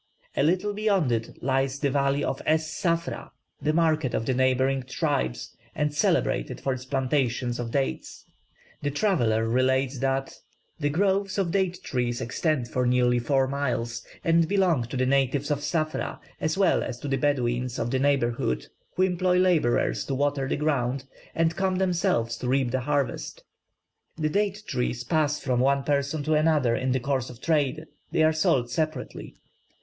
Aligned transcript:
A 0.35 0.41
little 0.41 0.73
beyond 0.73 1.11
it 1.11 1.43
lies 1.43 1.77
the 1.77 1.91
valley 1.91 2.23
of 2.23 2.41
Es 2.47 2.65
Ssafra, 2.67 3.29
the 3.61 3.71
market 3.71 4.15
of 4.15 4.25
the 4.25 4.33
neighbouring 4.33 4.81
tribes 4.81 5.55
and 5.75 5.93
celebrated 5.93 6.59
for 6.59 6.73
its 6.73 6.85
plantations 6.85 7.59
of 7.59 7.69
dates. 7.69 8.25
The 8.81 8.89
traveller 8.89 9.47
relates 9.47 9.99
that 9.99 10.33
"The 10.79 10.89
groves 10.89 11.37
of 11.37 11.51
date 11.51 11.81
trees 11.83 12.19
extend 12.19 12.67
for 12.67 12.87
nearly 12.87 13.19
four 13.19 13.47
miles, 13.47 14.03
and 14.23 14.47
belong 14.47 14.85
to 14.85 14.97
the 14.97 15.05
natives 15.05 15.51
of 15.51 15.59
Ssafra 15.61 16.17
as 16.39 16.57
well 16.57 16.81
as 16.81 16.97
to 17.01 17.07
the 17.07 17.17
Bedouins 17.17 17.77
of 17.77 17.91
the 17.91 17.99
neighbourhood, 17.99 18.65
who 18.95 19.03
employ 19.03 19.37
labourers 19.37 20.03
to 20.05 20.15
water 20.15 20.47
the 20.49 20.57
ground, 20.57 21.03
and 21.35 21.55
come 21.55 21.75
themselves 21.75 22.37
to 22.37 22.47
reap 22.47 22.71
the 22.71 22.79
harvest. 22.79 23.43
The 24.17 24.29
date 24.29 24.63
trees 24.67 25.03
pass 25.03 25.39
from 25.39 25.59
one 25.59 25.83
person 25.83 26.23
to 26.23 26.33
another 26.33 26.75
in 26.75 26.91
the 26.91 26.99
course 26.99 27.29
of 27.29 27.39
trade; 27.39 27.85
they 28.11 28.23
are 28.23 28.33
sold 28.33 28.71
separately. 28.71 29.35